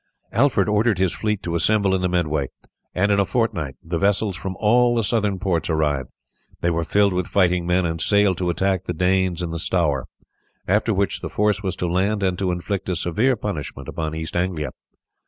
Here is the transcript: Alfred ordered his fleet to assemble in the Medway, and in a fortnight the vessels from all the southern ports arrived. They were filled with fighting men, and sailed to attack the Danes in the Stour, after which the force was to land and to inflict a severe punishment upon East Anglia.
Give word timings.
Alfred 0.31 0.67
ordered 0.67 0.97
his 0.97 1.13
fleet 1.13 1.43
to 1.43 1.53
assemble 1.53 1.93
in 1.93 2.01
the 2.01 2.09
Medway, 2.09 2.47
and 2.95 3.11
in 3.11 3.19
a 3.19 3.23
fortnight 3.25 3.75
the 3.83 3.99
vessels 3.99 4.35
from 4.35 4.55
all 4.59 4.95
the 4.95 5.03
southern 5.03 5.37
ports 5.37 5.69
arrived. 5.69 6.09
They 6.61 6.71
were 6.71 6.83
filled 6.83 7.13
with 7.13 7.27
fighting 7.27 7.67
men, 7.67 7.85
and 7.85 8.01
sailed 8.01 8.39
to 8.39 8.49
attack 8.49 8.85
the 8.85 8.93
Danes 8.93 9.43
in 9.43 9.51
the 9.51 9.59
Stour, 9.59 10.07
after 10.67 10.91
which 10.91 11.21
the 11.21 11.29
force 11.29 11.61
was 11.61 11.75
to 11.75 11.87
land 11.87 12.23
and 12.23 12.35
to 12.39 12.49
inflict 12.51 12.89
a 12.89 12.95
severe 12.95 13.35
punishment 13.35 13.87
upon 13.87 14.15
East 14.15 14.35
Anglia. 14.35 14.71